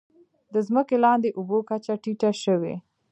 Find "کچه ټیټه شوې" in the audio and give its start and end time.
1.69-2.75